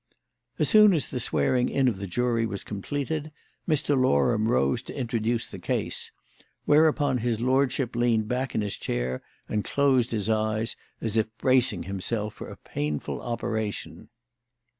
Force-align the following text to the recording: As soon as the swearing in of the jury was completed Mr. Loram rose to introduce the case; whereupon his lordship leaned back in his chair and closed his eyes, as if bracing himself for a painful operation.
As 0.57 0.67
soon 0.67 0.93
as 0.93 1.11
the 1.11 1.19
swearing 1.19 1.69
in 1.69 1.87
of 1.87 1.97
the 1.97 2.07
jury 2.07 2.47
was 2.47 2.63
completed 2.63 3.31
Mr. 3.69 3.95
Loram 3.95 4.47
rose 4.47 4.81
to 4.81 4.97
introduce 4.97 5.45
the 5.45 5.59
case; 5.59 6.11
whereupon 6.65 7.19
his 7.19 7.39
lordship 7.39 7.95
leaned 7.95 8.27
back 8.27 8.55
in 8.55 8.61
his 8.61 8.77
chair 8.77 9.21
and 9.47 9.63
closed 9.63 10.09
his 10.09 10.27
eyes, 10.27 10.75
as 11.01 11.17
if 11.17 11.29
bracing 11.37 11.83
himself 11.83 12.33
for 12.33 12.49
a 12.49 12.57
painful 12.57 13.21
operation. 13.21 14.09